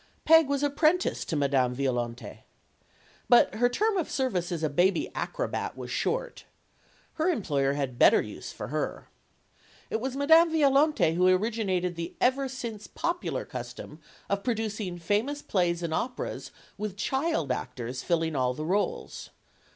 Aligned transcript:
Peg 0.25 0.47
was 0.49 0.63
apprenticed 0.63 1.29
to 1.29 1.35
Madame 1.35 1.75
Violante. 1.75 2.39
But 3.29 3.53
her 3.53 3.69
term 3.69 3.97
of 3.97 4.09
service 4.09 4.51
as 4.51 4.63
a 4.63 4.67
baby 4.67 5.13
acrobat 5.13 5.77
was 5.77 5.91
short. 5.91 6.45
Her 7.21 7.29
employer 7.29 7.73
had 7.73 7.99
better 7.99 8.19
use 8.19 8.51
for 8.51 8.69
her. 8.69 9.09
It 9.91 10.01
was 10.01 10.15
Madame 10.15 10.49
Violante 10.51 11.13
who 11.13 11.27
originated 11.27 11.95
the 11.95 12.15
ever 12.19 12.49
since 12.49 12.87
popular 12.87 13.45
custom 13.45 13.99
of 14.27 14.43
producing 14.43 14.97
famous 14.97 15.43
plays 15.43 15.83
and 15.83 15.93
operas, 15.93 16.49
with 16.79 16.97
child 16.97 17.51
actors 17.51 18.01
filling 18.01 18.35
all 18.35 18.55
the 18.55 18.65
roles. 18.65 19.29